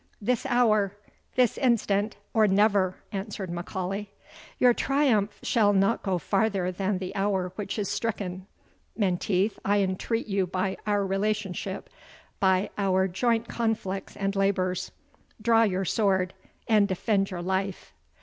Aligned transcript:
"This 0.19 0.47
hour 0.47 0.97
this 1.35 1.59
instant 1.59 2.15
or 2.33 2.47
never," 2.47 2.95
answered 3.11 3.51
M'Aulay. 3.51 4.07
"Your 4.57 4.73
triumph 4.73 5.37
shall 5.43 5.73
not 5.73 6.01
go 6.01 6.17
farther 6.17 6.71
than 6.71 6.97
the 6.97 7.13
hour 7.15 7.51
which 7.55 7.77
is 7.77 7.87
stricken. 7.87 8.47
Menteith, 8.97 9.59
I 9.63 9.81
entreat 9.81 10.25
you 10.25 10.47
by 10.47 10.75
our 10.87 11.05
relationship 11.05 11.87
by 12.39 12.71
our 12.79 13.07
joint 13.07 13.47
conflicts 13.47 14.17
and 14.17 14.35
labours 14.35 14.91
draw 15.39 15.61
your 15.61 15.85
sword, 15.85 16.33
and 16.67 16.87
defend 16.87 17.29
your 17.29 17.43
life!" 17.43 17.93